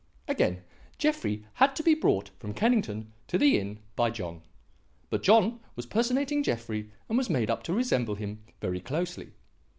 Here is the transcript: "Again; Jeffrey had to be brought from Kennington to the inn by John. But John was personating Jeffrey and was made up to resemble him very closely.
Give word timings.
"Again; 0.27 0.63
Jeffrey 0.97 1.45
had 1.53 1.75
to 1.75 1.83
be 1.83 1.93
brought 1.93 2.29
from 2.39 2.55
Kennington 2.55 3.13
to 3.27 3.37
the 3.37 3.59
inn 3.59 3.77
by 3.95 4.09
John. 4.09 4.41
But 5.11 5.21
John 5.21 5.59
was 5.75 5.85
personating 5.85 6.41
Jeffrey 6.41 6.89
and 7.07 7.19
was 7.19 7.29
made 7.29 7.51
up 7.51 7.61
to 7.65 7.73
resemble 7.73 8.15
him 8.15 8.43
very 8.61 8.79
closely. 8.79 9.33